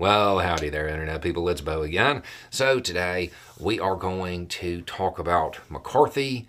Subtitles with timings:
[0.00, 1.46] Well, howdy there, Internet people.
[1.50, 2.22] It's Beau again.
[2.48, 6.48] So, today we are going to talk about McCarthy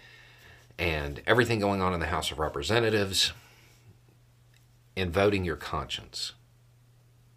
[0.79, 3.33] and everything going on in the House of Representatives
[4.95, 6.31] and voting your conscience.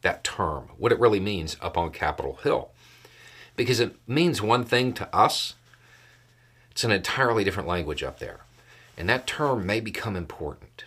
[0.02, 2.70] That term, what it really means up on Capitol Hill.
[3.56, 5.54] Because it means one thing to us,
[6.70, 8.42] it's an entirely different language up there.
[8.96, 10.84] And that term may become important.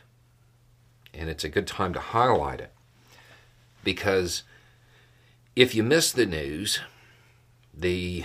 [1.14, 2.72] And it's a good time to highlight it.
[3.84, 4.44] Because
[5.58, 6.80] if you missed the news,
[7.74, 8.24] the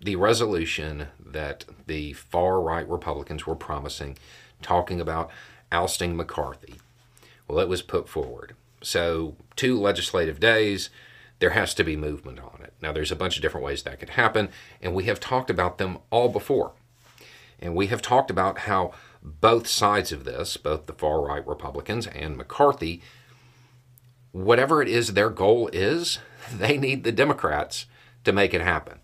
[0.00, 4.16] the resolution that the far right Republicans were promising,
[4.62, 5.28] talking about
[5.72, 6.76] ousting McCarthy,
[7.48, 8.54] well, it was put forward.
[8.80, 10.88] So, two legislative days,
[11.40, 12.74] there has to be movement on it.
[12.80, 15.78] Now, there's a bunch of different ways that could happen, and we have talked about
[15.78, 16.74] them all before.
[17.58, 22.06] And we have talked about how both sides of this, both the far right Republicans
[22.06, 23.02] and McCarthy,
[24.32, 26.18] whatever it is their goal is,
[26.52, 27.86] they need the Democrats
[28.24, 29.00] to make it happen.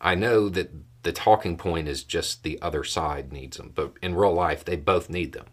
[0.00, 0.70] I know that
[1.02, 4.76] the talking point is just the other side needs them, but in real life, they
[4.76, 5.46] both need them.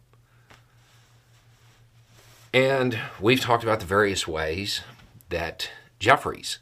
[2.54, 4.82] And we've talked about the various ways
[5.30, 6.60] that Jeffries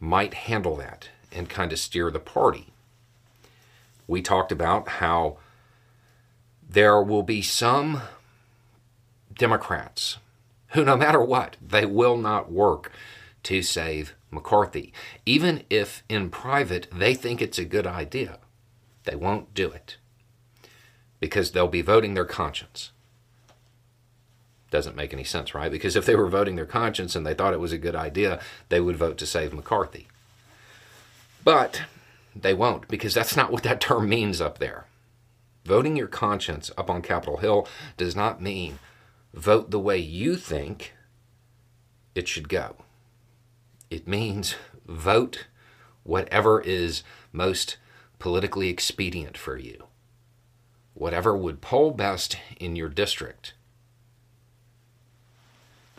[0.00, 2.72] might handle that and kind of steer the party.
[4.06, 5.38] We talked about how
[6.66, 8.02] there will be some
[9.32, 10.18] Democrats
[10.74, 12.92] who, no matter what, they will not work
[13.44, 14.92] to save McCarthy.
[15.24, 18.38] Even if in private they think it's a good idea,
[19.04, 19.96] they won't do it
[21.20, 22.90] because they'll be voting their conscience.
[24.70, 25.70] Doesn't make any sense, right?
[25.70, 28.40] Because if they were voting their conscience and they thought it was a good idea,
[28.68, 30.08] they would vote to save McCarthy.
[31.44, 31.82] But
[32.34, 34.86] they won't because that's not what that term means up there.
[35.64, 38.80] Voting your conscience up on Capitol Hill does not mean
[39.34, 40.94] vote the way you think
[42.14, 42.76] it should go.
[43.90, 44.54] It means
[44.86, 45.46] vote
[46.04, 47.76] whatever is most
[48.18, 49.84] politically expedient for you,
[50.94, 53.54] whatever would poll best in your district.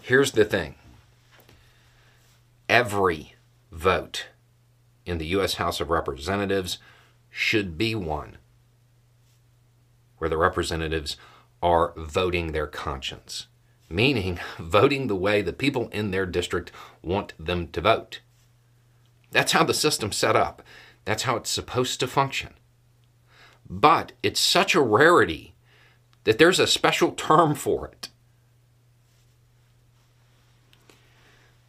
[0.01, 0.75] Here's the thing
[2.69, 3.35] every
[3.72, 4.28] vote
[5.06, 5.56] in the U.S.
[5.56, 6.78] House of Representatives
[7.29, 8.38] should be one
[10.18, 11.18] where the representatives
[11.62, 13.48] are voting their conscience,
[13.90, 16.72] meaning voting the way the people in their district
[17.02, 18.22] want them to vote.
[19.32, 20.62] That's how the system's set up.
[21.04, 22.54] That's how it's supposed to function.
[23.70, 25.56] But it's such a rarity
[26.24, 28.10] that there's a special term for it.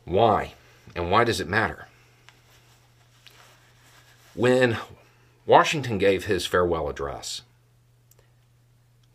[0.05, 0.55] Why?
[0.95, 1.89] And why does it matter?
[4.35, 4.79] When
[5.45, 7.43] Washington gave his farewell address,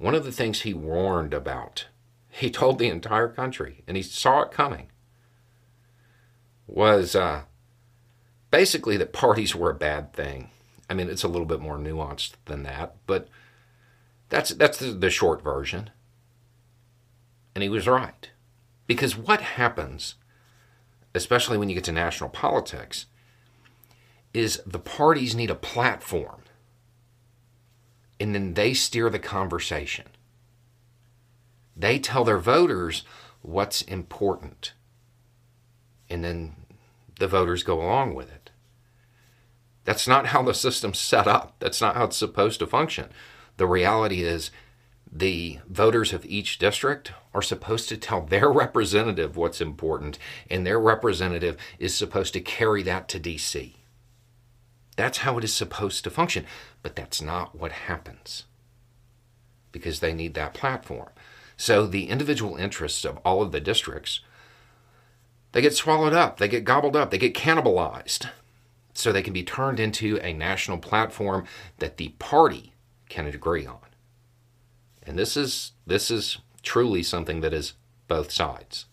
[0.02, 1.86] one of the things he warned about,
[2.28, 4.90] he told the entire country, and he saw it coming,
[6.66, 7.44] was uh,
[8.50, 10.50] basically that parties were a bad thing.
[10.90, 13.28] I mean, it's a little bit more nuanced than that, but
[14.30, 15.92] that's that's the, the short version.
[17.54, 18.32] And he was right,
[18.88, 20.16] because what happens,
[21.14, 23.06] especially when you get to national politics,
[24.34, 26.42] is the parties need a platform
[28.22, 30.06] and then they steer the conversation.
[31.76, 33.04] They tell their voters
[33.42, 34.74] what's important,
[36.08, 36.56] and then
[37.18, 38.52] the voters go along with it.
[39.86, 41.56] That's not how the system's set up.
[41.58, 43.10] That's not how it's supposed to function.
[43.58, 44.52] The reality is,
[45.12, 50.80] the voters of each district are supposed to tell their representative what's important, and their
[50.80, 53.81] representative is supposed to carry that to DC.
[54.96, 56.46] That's how it is supposed to function.
[56.84, 58.46] But that's not what happens
[59.72, 61.10] because they need that platform.
[61.58, 64.22] So the individual interests of all of the districts
[65.52, 68.30] they get swallowed up, they get gobbled up, they get cannibalized.
[68.94, 71.46] So they can be turned into a national platform
[71.80, 72.74] that the party
[73.10, 73.80] can agree on.
[75.04, 77.74] And this is this is truly something that is
[78.08, 78.86] both sides.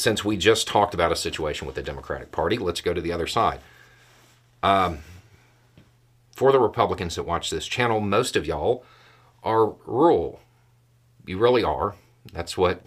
[0.00, 3.12] Since we just talked about a situation with the Democratic Party, let's go to the
[3.12, 3.60] other side.
[4.62, 4.98] Um,
[6.32, 8.84] for the Republicans that watch this channel, most of y'all
[9.42, 10.40] are rural.
[11.26, 11.94] You really are.
[12.32, 12.82] That's what,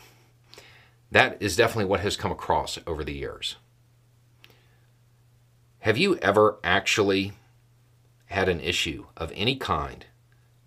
[1.12, 3.56] that is definitely what has come across over the years.
[5.80, 7.34] Have you ever actually
[8.28, 10.06] had an issue of any kind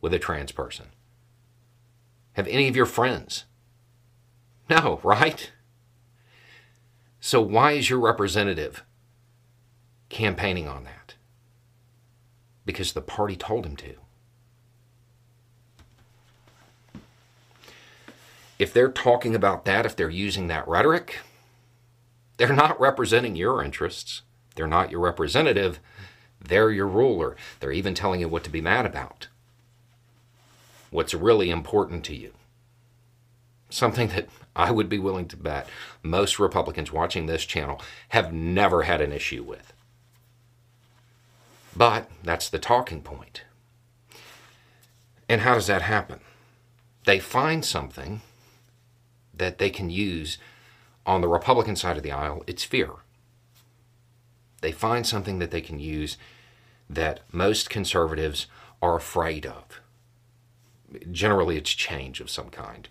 [0.00, 0.86] with a trans person?
[2.34, 3.44] Have any of your friends?
[4.68, 5.50] No, right?
[7.26, 8.84] So, why is your representative
[10.10, 11.14] campaigning on that?
[12.66, 13.94] Because the party told him to.
[18.58, 21.20] if they're talking about that, if they're using that rhetoric,
[22.36, 24.20] they're not representing your interests.
[24.54, 25.80] They're not your representative.
[26.40, 27.36] They're your ruler.
[27.60, 29.28] They're even telling you what to be mad about.
[30.90, 32.32] What's really important to you.
[33.70, 35.68] Something that I would be willing to bet
[36.02, 37.80] most Republicans watching this channel
[38.10, 39.72] have never had an issue with.
[41.76, 43.42] But that's the talking point.
[45.28, 46.20] And how does that happen?
[47.04, 48.20] They find something
[49.36, 50.38] that they can use
[51.04, 52.44] on the Republican side of the aisle.
[52.46, 52.90] It's fear.
[54.60, 56.16] They find something that they can use
[56.88, 58.46] that most conservatives
[58.80, 59.80] are afraid of.
[61.10, 62.88] Generally, it's change of some kind.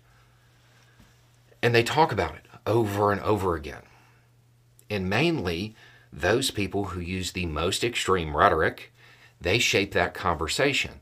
[1.64, 3.84] And they talk about it over and over again.
[4.90, 5.74] And mainly,
[6.12, 8.92] those people who use the most extreme rhetoric,
[9.40, 11.00] they shape that conversation.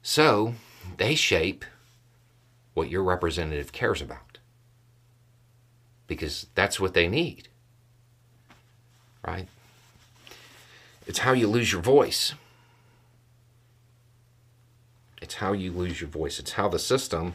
[0.00, 0.54] So,
[0.96, 1.64] they shape
[2.72, 4.38] what your representative cares about.
[6.06, 7.48] Because that's what they need.
[9.26, 9.48] Right?
[11.04, 12.34] It's how you lose your voice.
[15.20, 16.38] It's how you lose your voice.
[16.38, 17.34] It's how the system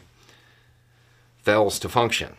[1.42, 2.36] fails to function.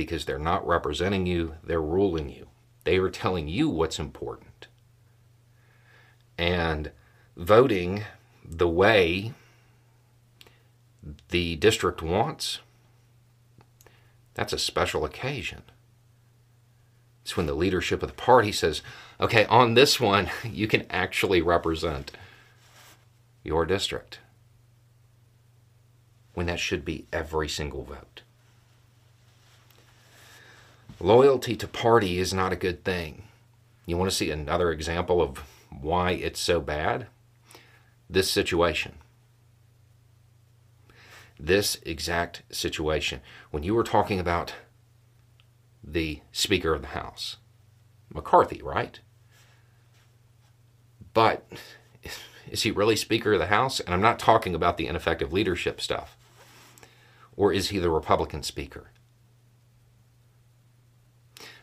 [0.00, 2.46] Because they're not representing you, they're ruling you.
[2.84, 4.66] They are telling you what's important.
[6.38, 6.90] And
[7.36, 8.04] voting
[8.42, 9.34] the way
[11.28, 12.60] the district wants,
[14.32, 15.64] that's a special occasion.
[17.20, 18.80] It's when the leadership of the party says,
[19.20, 22.12] okay, on this one, you can actually represent
[23.44, 24.18] your district.
[26.32, 28.22] When that should be every single vote.
[31.02, 33.22] Loyalty to party is not a good thing.
[33.86, 35.38] You want to see another example of
[35.70, 37.06] why it's so bad?
[38.08, 38.98] This situation.
[41.38, 43.20] This exact situation.
[43.50, 44.52] When you were talking about
[45.82, 47.38] the Speaker of the House,
[48.12, 49.00] McCarthy, right?
[51.14, 51.46] But
[52.50, 53.80] is he really Speaker of the House?
[53.80, 56.18] And I'm not talking about the ineffective leadership stuff.
[57.38, 58.90] Or is he the Republican Speaker?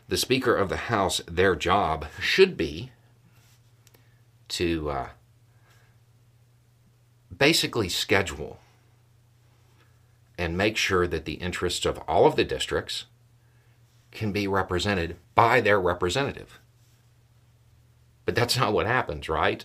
[0.08, 2.92] The Speaker of the House, their job should be
[4.48, 5.08] to uh,
[7.36, 8.58] basically schedule
[10.38, 13.04] and make sure that the interests of all of the districts
[14.10, 16.58] can be represented by their representative.
[18.24, 19.64] But that's not what happens, right?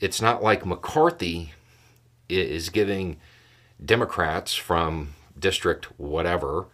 [0.00, 1.52] It's not like McCarthy
[2.28, 3.18] is giving
[3.84, 6.66] Democrats from district whatever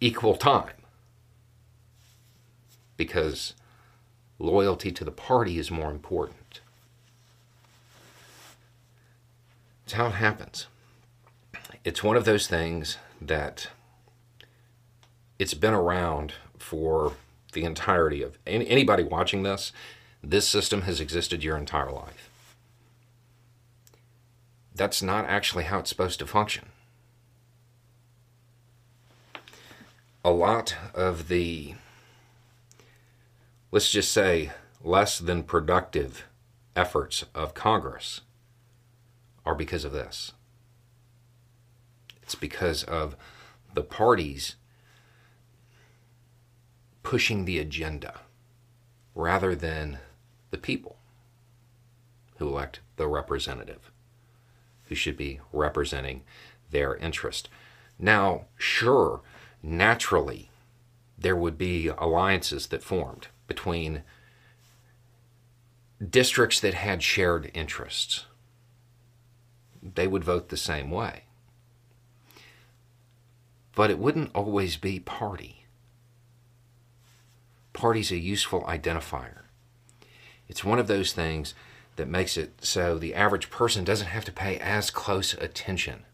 [0.00, 0.72] equal time.
[2.98, 3.54] Because
[4.38, 6.60] loyalty to the party is more important.
[9.84, 10.66] It's how it happens.
[11.82, 13.68] It's one of those things that
[15.38, 17.14] it's been around for
[17.54, 19.72] the entirety of anybody watching this.
[20.22, 22.30] This system has existed your entire life.
[24.74, 26.66] That's not actually how it's supposed to function.
[30.24, 31.74] A lot of the,
[33.70, 36.24] let's just say, less than productive
[36.76, 38.22] efforts of Congress
[39.44, 40.32] are because of this.
[42.22, 43.16] It's because of
[43.74, 44.56] the parties
[47.02, 48.20] pushing the agenda
[49.14, 49.98] rather than
[50.50, 50.96] the people
[52.36, 53.90] who elect the representative
[54.88, 56.22] who should be representing
[56.70, 57.48] their interest.
[57.98, 59.22] Now, sure,
[59.62, 60.50] naturally,
[61.18, 64.02] there would be alliances that formed between
[66.08, 68.26] districts that had shared interests.
[69.82, 71.24] They would vote the same way.
[73.74, 75.58] But it wouldn't always be party
[77.78, 79.42] party's a useful identifier.
[80.48, 81.54] It's one of those things
[81.94, 86.04] that makes it so the average person doesn't have to pay as close attention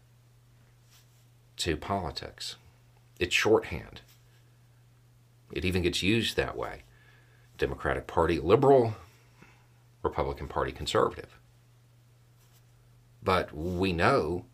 [1.57, 2.55] to politics.
[3.19, 4.01] It's shorthand.
[5.51, 6.83] It even gets used that way.
[7.57, 8.95] Democratic Party liberal,
[10.03, 11.39] Republican Party conservative.
[13.23, 14.45] But we know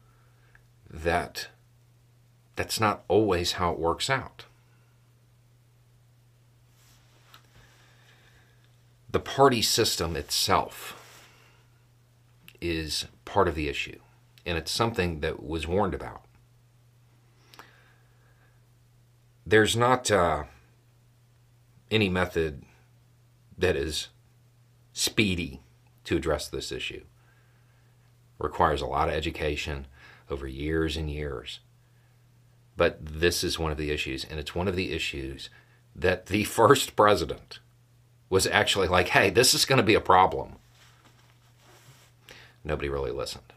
[0.89, 1.47] that
[2.55, 4.45] that's not always how it works out.
[9.11, 10.97] the party system itself
[12.61, 13.99] is part of the issue,
[14.45, 16.23] and it's something that was warned about.
[19.45, 20.43] There's not uh,
[21.91, 22.63] any method
[23.57, 24.07] that is
[24.93, 25.61] speedy
[26.05, 27.03] to address this issue.
[28.39, 29.85] Requires a lot of education,
[30.31, 31.59] over years and years.
[32.77, 35.49] But this is one of the issues, and it's one of the issues
[35.95, 37.59] that the first president
[38.29, 40.53] was actually like, hey, this is going to be a problem.
[42.63, 43.53] Nobody really listened.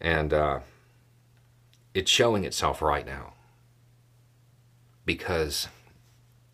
[0.00, 0.60] And uh,
[1.92, 3.34] it's showing itself right now
[5.04, 5.68] because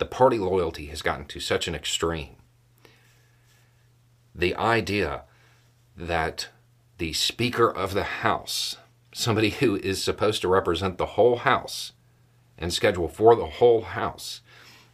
[0.00, 2.36] the party loyalty has gotten to such an extreme.
[4.34, 5.24] The idea
[5.94, 6.48] that
[6.96, 8.78] the Speaker of the House,
[9.12, 11.92] somebody who is supposed to represent the whole House
[12.56, 14.40] and schedule for the whole House,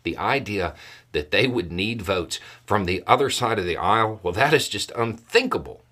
[0.02, 0.74] the idea
[1.12, 4.68] that they would need votes from the other side of the aisle, well, that is
[4.68, 5.82] just unthinkable.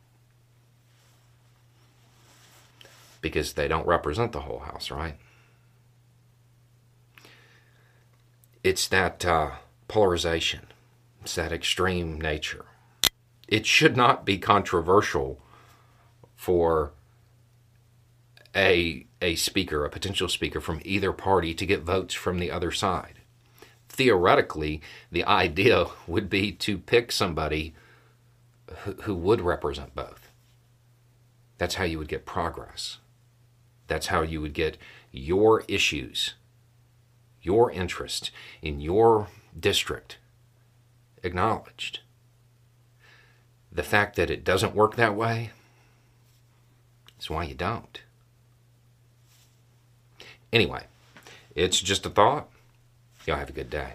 [3.21, 5.15] Because they don't represent the whole House, right?
[8.65, 9.51] It's that uh,
[9.87, 10.67] polarization,
[11.21, 12.65] it's that extreme nature.
[13.47, 15.41] It should not be controversial
[16.35, 16.93] for
[18.57, 22.73] a, a speaker, a potential speaker from either party, to get votes from the other
[22.73, 23.21] side
[23.95, 24.81] theoretically,
[25.11, 27.75] the idea would be to pick somebody
[28.79, 30.31] who, who would represent both.
[31.59, 32.99] That's how you would get progress.
[33.87, 34.77] That's how you would get
[35.13, 36.35] your issues,
[37.45, 38.31] your interest
[38.63, 40.19] in your district
[41.23, 42.01] acknowledged.
[43.71, 45.51] The fact that it doesn't work that way
[47.19, 48.01] is why you don't.
[50.53, 50.85] Anyway,
[51.55, 52.49] it's just a thought.
[53.27, 53.95] Y'all have a good day.